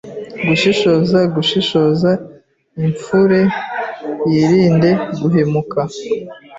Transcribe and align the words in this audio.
Gushishoze 0.47 1.19
Gushishoze 1.35 2.09
Imfure 2.83 3.41
yirinde 4.31 4.89
guhubuke 5.19 5.79